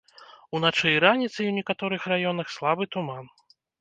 Уначы 0.59 0.93
і 0.93 1.01
раніцай 1.03 1.49
у 1.49 1.53
некаторых 1.59 2.01
раёнах 2.13 2.47
слабы 2.55 2.83
туман. 2.97 3.25